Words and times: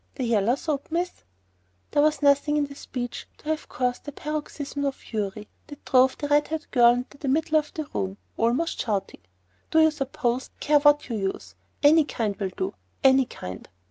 The 0.15 0.23
yaller 0.23 0.55
soap, 0.55 0.87
miss——" 0.89 1.23
There 1.91 2.01
was 2.01 2.23
nothing 2.23 2.57
in 2.57 2.65
the 2.65 2.73
speech 2.73 3.27
to 3.37 3.49
have 3.49 3.69
caused 3.69 4.05
the 4.05 4.11
paroxysm 4.11 4.83
of 4.83 4.95
fury 4.95 5.47
that 5.67 5.85
drove 5.85 6.17
the 6.17 6.27
red 6.27 6.47
haired 6.47 6.65
girl 6.71 6.93
into 6.95 7.19
the 7.19 7.27
middle 7.27 7.59
of 7.59 7.71
the 7.75 7.85
room, 7.93 8.17
almost 8.35 8.79
shouting— 8.81 9.21
"Do 9.69 9.79
you 9.79 9.91
suppose 9.91 10.49
I 10.49 10.59
care 10.59 10.79
what 10.79 11.07
you 11.07 11.17
use? 11.17 11.53
Any 11.83 12.03
kind 12.05 12.35
will 12.37 12.49
do!—any 12.49 13.27
kind!" 13.27 13.69